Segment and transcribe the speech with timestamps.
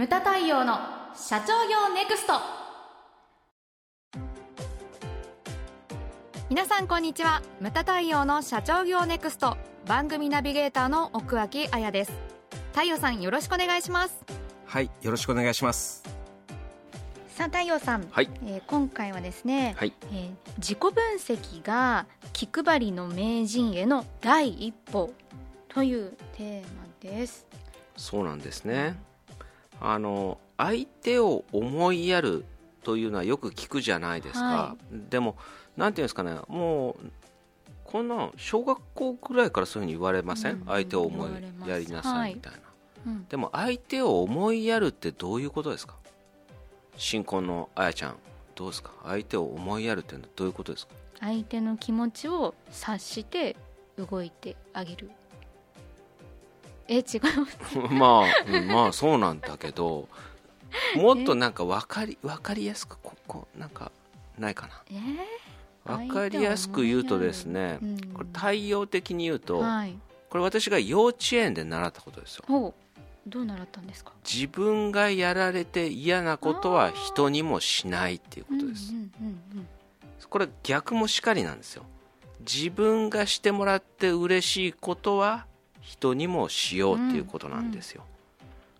[0.00, 0.78] ムタ太陽の
[1.14, 2.32] 社長業ネクスト。
[6.48, 7.42] 皆さんこんにちは。
[7.60, 9.58] ムタ太陽の社長業ネクスト。
[9.84, 12.12] 番組ナビゲーターの奥脇彩です。
[12.72, 14.24] 太陽さんよろしくお願いします。
[14.64, 16.02] はいよろしくお願いします。
[17.36, 18.30] さあ太陽さん、はい。
[18.46, 19.92] えー今回はですね、はい。
[20.12, 25.12] えー自己分析が気配りの名人への第一歩
[25.68, 27.46] というテーマです。
[27.98, 29.09] そうなんですね
[29.80, 32.44] あの相手を思いやる
[32.84, 34.76] というのはよく聞くじゃないですか、は
[35.10, 35.36] でも
[35.76, 36.96] なんていうんですかねもう
[37.84, 40.64] こんなん小学校ぐらいからそういうふうに言われません、うん。
[40.66, 41.30] 相手を思い
[41.68, 42.58] やりなさいみたいな、
[43.06, 43.26] うん。
[43.28, 45.96] でも相手を思いやるってどういうことですか？
[46.96, 48.16] 新婚のあやちゃん
[48.54, 48.92] どうですか？
[49.04, 50.92] 相手を思いやるってどういうことですか？
[51.20, 53.56] 相手の気持ちを察して
[53.96, 55.10] 動いてあげる
[56.92, 57.18] え違
[57.78, 60.08] う まあ、うんまあそうなんだけど
[60.96, 63.92] もっとなんか分かり分かりやすくここなんか
[64.38, 64.82] ないかな。
[64.90, 68.00] えー、分かりやすく言うとですね、うん。
[68.14, 69.96] これ対応的に言うと、はい。
[70.30, 72.74] これ私が幼稚園で習ったことですよ。
[73.26, 74.12] どう習ったんですか？
[74.28, 79.68] 自分がやられて嫌なことは人にもしないっていうことです、うんうんうん。
[80.28, 81.84] これ逆もしかりなんですよ。
[82.40, 85.44] 自分がしてもらって嬉しいことは
[85.80, 88.04] 人にもしようっていうことなんですよ、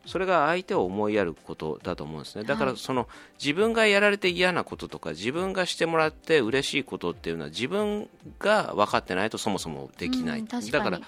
[0.06, 2.44] それが相手を思いやることだと思うんですね。
[2.44, 2.80] だからはい。
[2.80, 10.72] その自分がやられて嫌なこととか自分がしてもらって嬉しいことっていうのは自分が分かってないとそもそもできない、うん確かに。
[10.72, 11.00] だから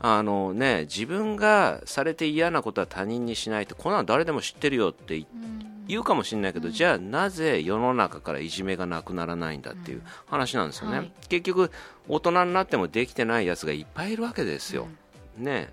[0.00, 5.26] あのね自分がされて嫌なことは他人にしないってこんなの誰でも知ってるよって
[5.88, 11.12] 言うかもしれないけど、じゃあなぜ世の中からいじめがなくならないんだっていう話なんですよね、はい。
[11.28, 11.72] 結局
[12.06, 14.86] 大人になってもできてないやつがいっぱいいるわけですよ、
[15.38, 15.72] ね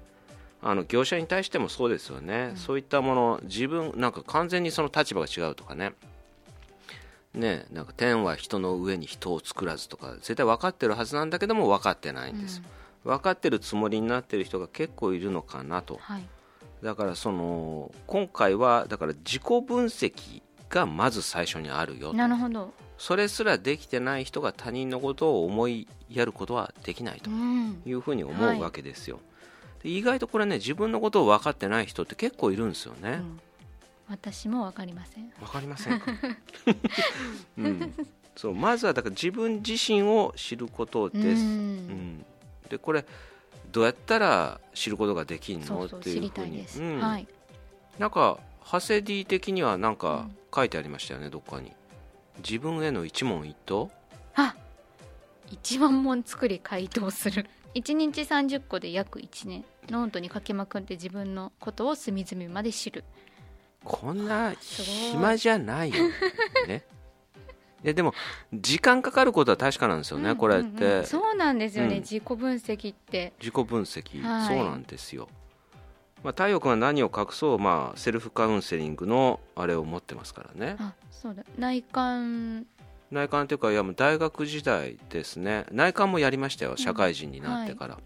[0.61, 5.94] あの業者に対してもそうですよね、そういったもの自分なんか完全にその立場が違うとかね。
[7.35, 12.62] ねなんか天は人の上に人を作らずとか絶対分かってるはずなんだけども分かってないんです、
[13.03, 16.00] 分かってるつもりになってる人が結構いるのかなと。
[16.01, 16.23] はい。
[16.81, 22.13] だからその今回はだから自己分析がまず最初にあるよと。
[22.18, 22.73] なるほど。
[22.97, 27.81] それすらできてない人が他人のことを思いやることはできないとうん。
[27.85, 29.19] いうふうに思はいうわけですよ、
[29.85, 33.12] で意外とこれね自分のことを分かってない人って結構いるんですよね。
[33.12, 33.40] うん。
[34.09, 35.29] 私もわかりません。
[35.40, 36.07] 分かりませんか、
[37.57, 37.94] うん、
[38.35, 41.75] そうまずはだから自分自身を知ることです、ううん。
[42.18, 42.25] ん
[42.68, 43.06] でこれ
[43.72, 45.85] どうやったら知ることができるの？
[45.85, 46.31] っていうふうに。
[46.31, 47.00] たいです、うん。
[47.00, 47.28] はい。
[48.00, 50.38] なんかハセディ的にはなんかうん。
[50.56, 51.74] 書いてありましたよね、どっかに。
[52.38, 53.91] 自分への一問一答？
[54.34, 54.56] あ
[55.51, 59.66] 1万問作り回答する1日30個で約1年。
[59.90, 63.03] ノートに書きまくって自分のことを隅々まで知る。
[63.84, 65.96] こんな暇じゃないよ。
[66.68, 66.84] ね。
[67.84, 68.16] いやでも
[68.52, 72.02] 時間かかることは確かなんですよね、うんこれって、うんうんそうなんですよね、うん。
[72.02, 73.34] 自己分析って。
[73.40, 74.47] 自己分析、はい。
[74.47, 75.28] そうなんですよ、
[76.24, 80.78] まあ、太陽君は何を隠そう、まあ、セルフカウンセリングのあれを持ってますからね。
[80.80, 81.44] あそうだ。
[81.59, 82.66] 内観
[83.15, 85.65] 内観というかいやもう大学時代ですね。
[85.71, 87.97] 内観もやりましたよ社会人になってから、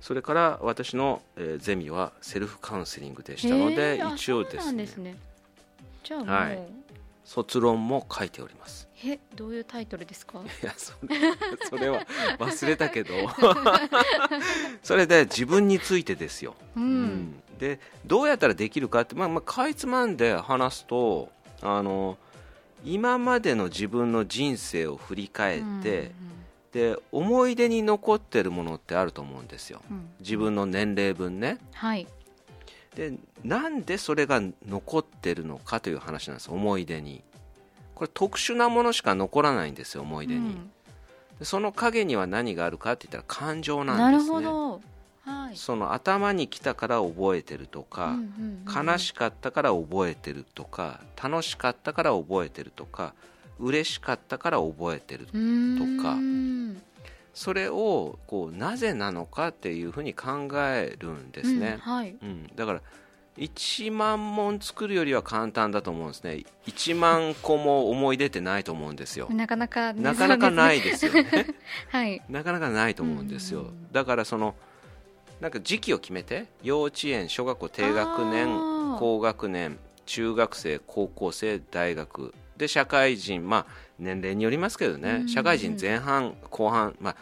[0.00, 4.86] それから私の、えーゼミはセルフカウンセリングでしたので、へーあ一応ですね。
[4.98, 5.16] ね。
[6.02, 6.58] じゃあもう、はい。
[7.24, 8.88] 卒論も書いております。
[9.04, 10.40] えどういうタイトルですか？
[10.40, 11.16] いやそれ
[11.70, 12.04] それは
[12.38, 13.14] 忘れたけど。
[14.82, 17.42] それで自分についてですよ、うん、うん。
[17.58, 21.30] でどうやったらできるかって、まあまあ、かいつまんで話すと
[21.60, 22.18] あの
[22.84, 26.12] 今までの自分の人生を振り返って、
[26.72, 29.82] で思い出に残ってるものってあると思うんですよ。
[29.90, 29.96] うん。
[29.96, 31.58] うん自分の年齢分ね。
[31.74, 32.06] はい。
[32.94, 37.22] でなんでそれが残ってるのかという話なんです思い出に。
[37.94, 40.70] これ特殊なものしか残らないんですよ思い出に、うん。
[41.38, 44.36] でその影には何があるかって言ったら感情ななんるですね。
[44.36, 44.80] ほど
[45.52, 45.56] はい。
[45.58, 53.12] その頭に来たから覚えてるとか、うんうんうん悲しかったから覚えてるとか楽しかったから覚えてるとか
[53.58, 55.32] 嬉しかったから覚えてると
[56.02, 56.16] か。
[57.34, 62.16] それをこうなぜなのかっていうふうに考えるんですね、うんはい。
[62.22, 62.46] うん。
[62.54, 62.82] だから
[63.38, 66.44] 1万問作るよりは簡単だと思うんですね。
[66.66, 69.28] 1万個も思い出ってないと思うんですよ。
[69.30, 70.02] なかなかね。
[70.02, 71.22] なかなかないですよね。
[71.22, 71.46] ね
[71.88, 72.22] はい。
[72.28, 74.54] なかなかないと思うんですよ、だからその
[75.42, 78.46] なんか時期を決めて幼稚園小学校低学年
[79.00, 82.32] 高学年中学生高校生大学。
[82.56, 83.66] で社会人まあ
[83.98, 87.16] 年齢によりますけどね、うんうん社会人前半後半まあ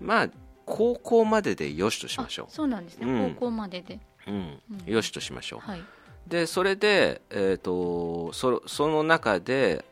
[0.00, 0.28] まあ
[0.64, 3.34] 高校まででよしとしましょあそうなんですね、うん。
[3.34, 4.58] 高校までで、う、うん。
[4.86, 4.92] うん。
[4.92, 5.60] よしとしましょう。
[5.60, 5.82] はい。
[6.26, 9.84] でそれで、えー、とそその中で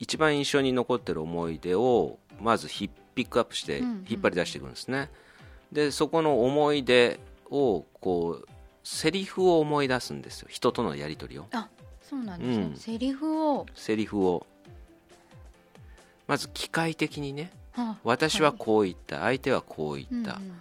[0.00, 5.10] 一番印象に残ってる思い出をまずピックアップして引っ張り出していくんですね、
[5.72, 7.20] でそこの思い出
[7.50, 8.48] をこう
[8.82, 10.48] セリフを思い出すんですよ。
[10.50, 11.46] 人とのやり取りを。
[11.52, 11.68] あ
[12.02, 12.76] そうなんですね、うん。
[12.76, 14.46] セリフを、セリフを。
[16.26, 17.52] まず機械的にね。
[17.76, 20.54] あ私はこう言った、相手はこう言った、うんうんうん。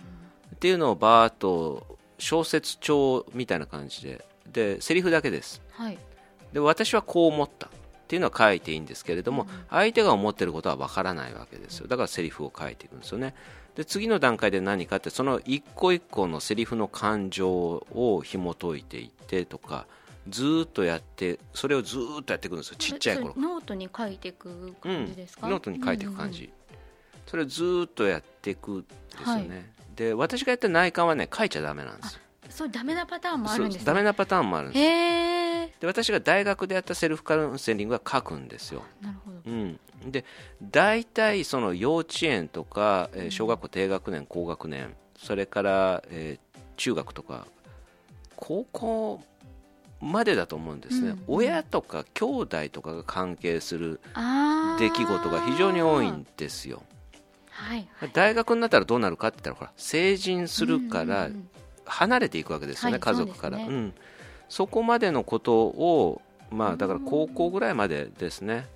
[0.55, 4.25] っていうのをバーッと小説帳みたいな感じで。
[4.51, 5.61] でセリフだけです。
[5.71, 5.97] はい。
[6.53, 7.67] で私はこう思った。
[7.67, 7.69] っ
[8.09, 11.87] ていうのは書いていいんですけれども、相手が思ってることはわからないわけですよ。
[11.87, 13.35] だからセリフを書いていくんですよね
[13.75, 19.87] で次の段階で何かってその一個一個のセリフの感情を紐解いていってとか
[20.27, 23.33] ずーっとやってそれをずーっとやっていくんですよちっちゃい頃。
[23.37, 26.53] ノートに書いていく感じですか、ノートに書いていく感じ、うんうん
[27.27, 28.87] それをずーっとやっていくんで
[29.23, 29.65] すよね、はい。
[29.95, 32.19] で私がやった内観はね書いちゃダメなんですよ。
[32.23, 39.37] うんそうダメなパターンもあるんですそうダメなパターンもあるんですで私が大学でやったセルフカウンセリングは書くんですよ、なるほど。
[39.45, 40.25] うん、で
[40.61, 47.45] 大体その幼稚園とか、えー小学校低学年高学年それから、えー中学とか
[48.37, 49.21] 高校
[49.99, 53.99] までだと思うんですね、うん親とか兄弟とかが関係する
[54.79, 56.81] 出来事が非常に多いんですよ。
[57.49, 57.89] はい。
[58.13, 61.49] 大学になったらどうなるかって言ったらほら成人するからうんうんうん。
[61.85, 63.57] 離れていくわけですよね、はい家族から。
[63.57, 63.93] そ,、そうですねん、
[64.47, 68.67] そこまでのことをまあだから高校ぐらいまでですね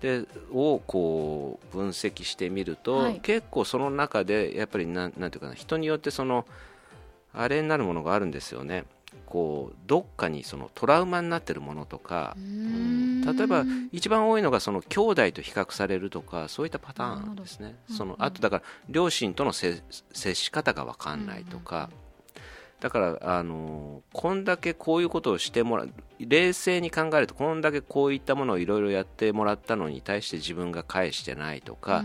[0.00, 3.20] でをこう分析してみると、はい。
[3.20, 6.46] 結構その中でやっぱりなんなんていうかな人によってその
[7.34, 8.84] あれになるものがあるんですよね。
[9.26, 13.20] こうどっかにそのトラウマになってるものとかう、うん。
[13.20, 17.76] ん例えば一番多いのがその兄弟と比較されるとかそういったパターンですね。
[17.88, 19.82] そのうんうんあとだから両親とのせ
[20.12, 21.90] 接し方が分かんないとか、
[22.80, 32.04] だからあのこんだけこういうことをしてもらう冷静に考えるとこんだけこういったものをいろいろやってもらったのに対して自分が返してないとか、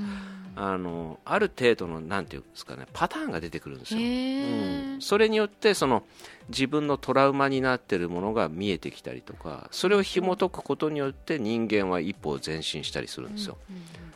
[0.56, 4.00] あのある程度のなんていうんですかねパターンが出てくるんですよ。
[4.00, 6.04] へうえん、それによってその
[6.50, 13.58] 自分のトラウマになっているものが見えてきたりとかそれを紐解くことによって人間は一歩前進したりするんですよ、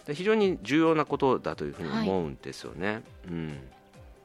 [0.06, 3.57] で非常に重要なことだというふうに思うんですよね、うん、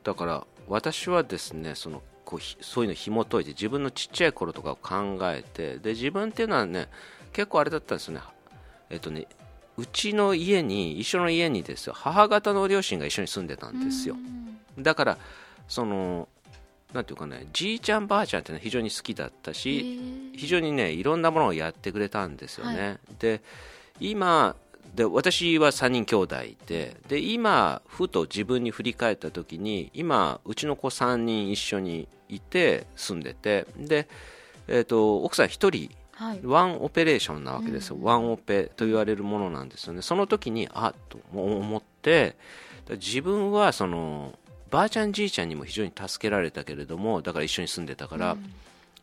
[0.04, 6.88] だから私はですねそのこうひそういうの紐解いて自分のちっちゃい頃とかを考えてで自分っていうのはね
[7.32, 8.20] 結構あれだったんですよね。
[8.90, 9.26] えっとね
[9.76, 11.94] うちの家に一緒の家にですよ。
[11.96, 14.16] 母方の両親が一緒に住んでたんですよ、
[14.78, 15.18] だから
[15.66, 16.28] その
[16.92, 23.42] なんていうかねじいちゃんばあちゃんっていうのは非常に好きだったし非常にねいろんなものをやってくれたんですよね、はで
[23.98, 24.54] 今
[24.94, 26.36] で私は3人兄弟
[26.66, 34.08] でで今ふと自分に振り返った時に今うちの子3人一緒にいて住んでてで、
[34.68, 36.40] えー、と奥さん1人はい。
[36.44, 38.02] ワンオペレーションなわけですよ、うん。
[38.04, 40.00] ワンオペと言われるものなんですよね。
[40.00, 42.36] その時にあっと思って
[42.88, 44.38] 自分はその
[44.70, 48.36] ばあちゃんじいちゃんにも非常に助けられたけれどもだから一緒に住んでたから、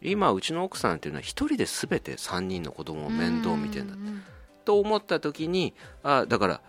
[0.02, 4.24] 今うちの奥さんっていうのは一人で全て3人の子供を面倒見てんだ、うん
[4.64, 5.74] と思った時に
[6.04, 6.62] あだから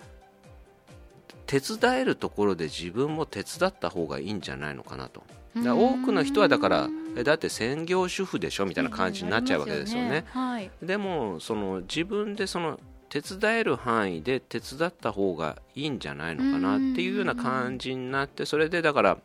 [1.46, 5.22] 手伝えるところで自分も手伝った方がいいんじゃないのかなと。
[5.54, 10.24] だ多くの人はだからえだって専業主婦でしょみたいな感じになっちゃうわけですよね。
[10.30, 10.70] はい。
[10.82, 19.18] でもその自分でその手伝える範囲で手伝った方がいいんじゃないのかなっていうような感じになってそれでだから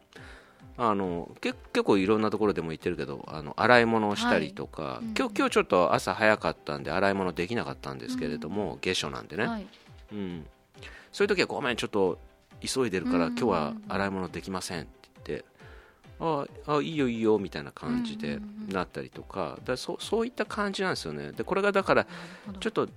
[0.79, 5.05] あのけ結構いろんなところでも言ってるけどあの洗い物をしたりとか、はい。
[5.05, 9.67] うん今日今日ちょっと朝早かったんで洗い物できなかったんですけれども、下暑なんでね、はい。
[10.13, 10.45] うん、
[11.11, 12.19] そういう時はごめんちょっと
[12.61, 13.37] 急いでるから、うん。
[13.37, 14.89] 今日は洗い物できませんって
[15.25, 15.45] 言って
[16.19, 21.31] ああいいよいいよみたいな感じでなったりとか,、だそそういった感じなんですよね。
[21.31, 22.07] でこれがだから
[22.59, 22.89] ちょっと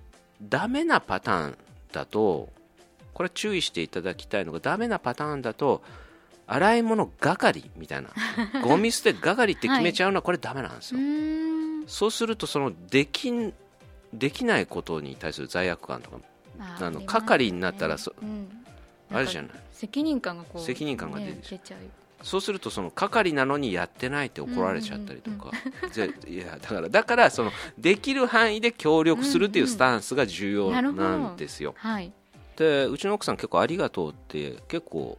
[0.43, 1.59] ダメなパターン
[1.93, 2.49] だと
[3.13, 5.83] これ注意していただきたいのがダメなパターンだと
[6.53, 8.11] 洗い物係みたいな。
[8.63, 13.53] ゴミ捨て係って決めちゃうのはこれダメなんですよ、うーんそうするとそのできん
[14.13, 16.19] できないことに対する罪悪感とか
[16.81, 18.49] あの係になったらそうん。
[19.13, 19.51] あるじゃない。
[19.73, 21.81] 責任感がこう責任感が出るね出ちゃう。
[22.23, 25.53] そうするとその係なのにやってないって怒られちゃったりとか、
[25.95, 31.75] でいやだからだからそのできる範囲で協力するっていうスタンスが重要なんですよ。
[31.79, 32.13] はい。
[32.57, 35.19] でうちの奥さん結構ありがとうって結構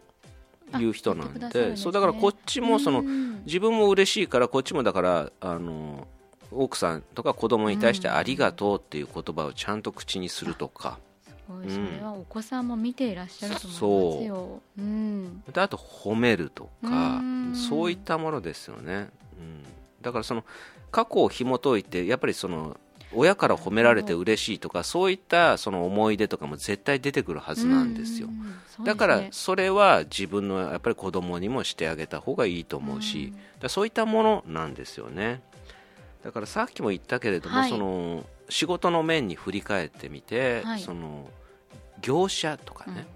[0.78, 1.76] 言う人なんで。
[1.78, 3.44] そうだからこっちもそのうん。
[3.46, 6.08] 自分も嬉しいからこっちもだからあの
[6.52, 11.00] 奥さんとか子供に対してありがとうっていう言葉をちゃんと口にするとか、
[11.48, 14.62] それはお子さんも見ていらっしゃると思いますよ。
[14.78, 15.44] うん。
[15.52, 17.56] であと褒めるとかうん。
[17.56, 19.64] そういったものですよね、うん、
[20.02, 20.46] だからその
[20.90, 22.78] 過去を紐解いてやっぱりその
[23.14, 28.86] 親から褒められて嬉しいとかそういったその思い出とかも絶対出てくるはずなんですよ、うんうんすね。
[28.86, 33.70] だからそれは自分のやっぱり子供にもしてあげた方がいいと思うし、うん。
[33.70, 35.42] そういったものなんですよね。
[36.24, 37.70] だからさっきも言ったけれども、はい。
[37.70, 40.80] その仕事の面に振り返ってみて、はい。
[40.82, 41.30] その
[42.02, 43.08] 業者とかね、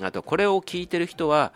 [0.00, 1.52] あとこれを聞いてる人は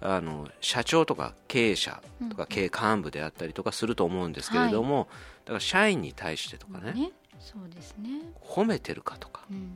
[0.00, 5.08] あの社長とか経営者とか経営幹部であったりとかすると思うんですけれども、
[5.44, 9.72] だから社員に対してとかね、ねそうですね、褒めてるかとかうん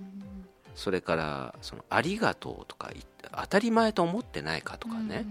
[0.74, 2.90] それからそのありがとうとか
[3.32, 5.26] 当たり前と思ってないかとかね、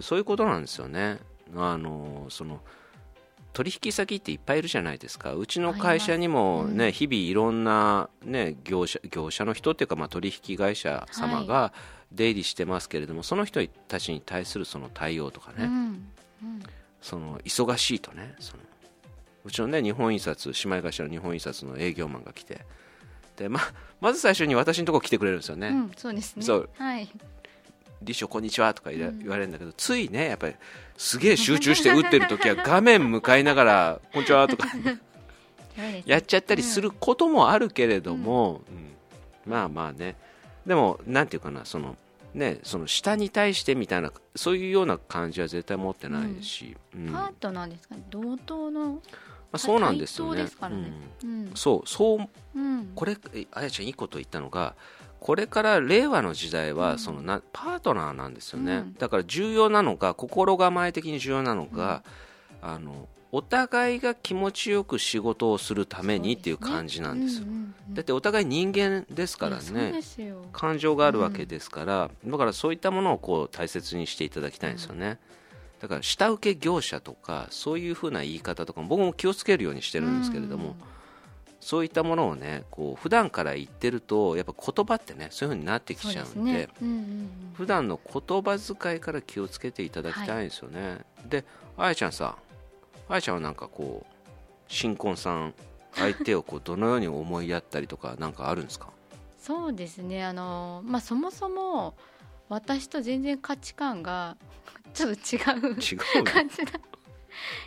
[0.00, 1.18] そういうことなんですよね。
[1.56, 2.60] あのその
[3.52, 5.34] 取引先っていっぱいいるじゃないですか。
[5.34, 6.92] うちの会社にも、ねうん。
[6.92, 11.72] 日々いろんな、ね、業者業者の人っていうか、まあ、取引会社様が
[12.12, 15.70] 出入りしてますけれども、その人たちに対するその対応とかね、うん
[16.42, 16.62] うん
[17.00, 18.62] その忙しいとねその
[19.44, 22.60] うちのね日本印刷姉妹会社の日本印刷の営業マンが来て
[23.36, 23.60] でま
[24.00, 26.42] まず最初に私のところ来てくれるんですよね、うん、そうですね。
[26.42, 26.70] そう。
[26.76, 27.08] はい
[28.02, 30.54] 理事長こんにちはとか言われるんだけど、ついねやっぱり
[30.96, 34.68] すげえ集中して打ってる時は画面向かいながらこんにちはとか。
[36.06, 38.62] やっちゃったりすることもあるけれども、
[39.46, 39.52] うん。
[39.52, 40.16] まあまあね
[40.70, 41.96] でもなんていうかなその
[42.32, 47.10] ねその下に対してみたいなそういうような感じは絶対持ってないし、うん。
[47.10, 48.04] まパートナーですかね。
[48.08, 49.02] 同等の
[49.50, 50.36] あ、そうなんですよね。
[50.36, 50.92] 対等ですからね。
[51.24, 51.30] うん。
[51.30, 51.50] うん。
[51.56, 52.92] そうそううん。
[52.94, 54.76] これえあやちゃんいいこと言ったのが
[55.18, 56.98] これから令和の時代は、うん。
[57.00, 58.94] そのなパートナーなんですよね、うん。
[58.94, 62.04] だから重要なのが心構え的に重要なのが、
[62.62, 67.44] あのお互いが気持ちよく仕事をするためにっていう感じなんですよ。
[67.44, 69.94] うんうんうんだってお互い人間ですからね。
[70.52, 75.18] 感情があるわけですから、だからそういったものをこう大切にしていただきたいんですよね、
[75.80, 80.76] だから下請け業者とかそういうふうな言い方とかも僕も気をつけるようにしてるんですけれども、
[81.60, 86.68] そういったものをねこう普段から言ってるとやっぱ言葉ってねそういうふうになってきちゃうんですね。
[86.80, 91.44] うんうん普段の言葉遣いから気をつけていただきたいんですよね、で
[91.76, 92.36] あやちゃんさ
[93.10, 94.12] あやちゃんはなんかこう
[94.68, 95.54] 新婚さん
[95.94, 98.88] 相手をこうどのように思いやったりとかなんかあるんですか？
[99.38, 100.24] そうですね。
[100.24, 101.94] あのまあそもそも
[102.48, 104.36] 私と全然価値観が
[104.94, 106.24] ちょっと違う違うの？
[106.24, 106.72] 感じだ。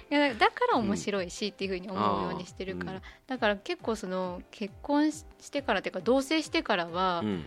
[0.10, 3.02] いやだから面白いしっていうふうに思うようにしてるから、うん。
[3.28, 7.46] だから結構その結婚ししてからっていうか同棲してからは、うん。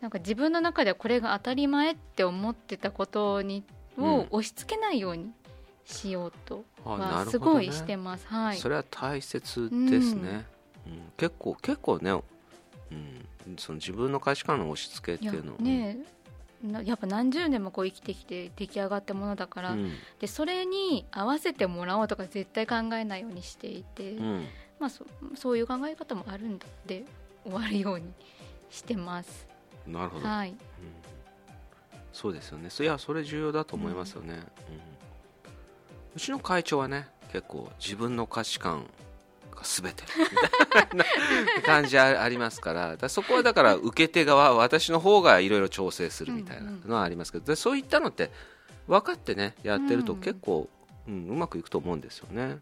[0.00, 3.64] なんか自分の中ではこれが当たり前って思ってたことに
[3.96, 5.32] うんを押し付けないように
[5.88, 6.64] しようと。
[6.84, 8.58] はすごいしてます、はい。
[8.58, 10.46] それは大切ですね、
[10.86, 11.12] うん。
[11.16, 12.14] 結構結構ね、う
[12.94, 15.98] ん、その自分の価値観の押し付けっていうのね
[16.62, 19.92] なやっぱ何十年もこう生きてきて出来上がったものだから、うん。
[20.20, 24.44] でそれに合わせてもらおうとか絶対考えないようにしていて、うん。
[24.78, 25.04] まあ、そ
[25.34, 27.04] そういう考え方もあるんだって
[27.44, 28.12] 終わるように
[28.70, 29.46] してます。
[29.86, 30.54] なるほど、はい、
[32.12, 32.68] そうですよね。
[32.68, 34.87] そいやそれ重要だと思いますよね、うん
[36.18, 38.86] うちの会長はね結構自分の価値観
[39.54, 41.04] が全てみたいな
[41.62, 48.32] 感じあありますからそこはだから受け手側私の方がいろいろ調整するみたいなのはありますけどでそういったのって
[48.88, 50.20] 分かってねやってるとうん。
[50.20, 50.68] 結構、
[51.06, 52.58] うんうまくいくと思うんですよね。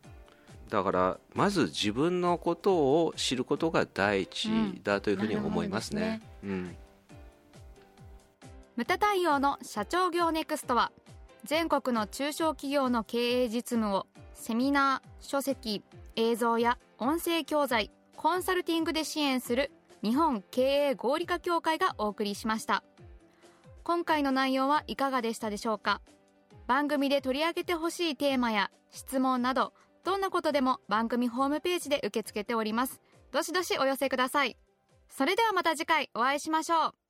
[0.68, 4.50] だからまず自分のことを知ることが第一
[4.84, 6.76] だというふうに思いますね,、うん。
[8.76, 10.92] 無駄対応の社長業ネクストは
[11.46, 15.82] 全国の中小企業の経営実務をセミナー書籍
[16.16, 19.70] 映像や音声教材コンサルティングで支援する
[20.02, 22.82] 日本経営合理化協会がお送りしました。
[23.84, 26.00] 今回の内容はいかがでしたでしょうか？
[26.66, 29.72] 番組で取り上げてほしいテーマや質問など
[30.02, 33.00] どんなことでも番組ホームページで受け付けております。
[33.30, 34.56] どしどしお寄せください。
[35.08, 37.05] それではまた次回お会いしましょう。